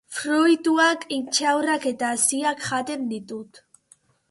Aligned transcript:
Fruituak, 0.19 1.05
intxaurrak 1.17 1.85
eta 1.93 2.11
haziak 2.15 2.67
jaten 2.71 3.07
ditu. 3.15 3.41